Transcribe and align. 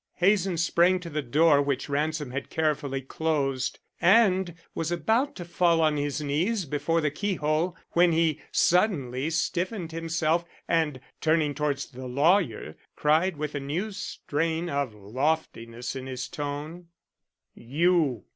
Hazen 0.15 0.57
sprang 0.57 0.99
to 1.01 1.11
the 1.11 1.21
door 1.21 1.61
which 1.61 1.87
Ransom 1.87 2.31
had 2.31 2.49
carefully 2.49 3.01
closed, 3.03 3.77
and 4.01 4.55
was 4.73 4.91
about 4.91 5.35
to 5.35 5.45
fall 5.45 5.79
on 5.79 5.95
his 5.95 6.21
knees 6.21 6.65
before 6.65 7.01
the 7.01 7.11
keyhole 7.11 7.77
when 7.91 8.11
he 8.11 8.41
suddenly 8.51 9.29
stiffened 9.29 9.91
himself 9.91 10.43
and, 10.67 10.99
turning 11.21 11.53
towards 11.53 11.85
the 11.85 12.07
lawyer, 12.07 12.75
cried 12.95 13.37
with 13.37 13.53
a 13.53 13.59
new 13.59 13.91
strain 13.91 14.71
of 14.71 14.95
loftiness 14.95 15.95
in 15.95 16.07
his 16.07 16.27
tone: 16.27 16.87
"You. 17.53 18.23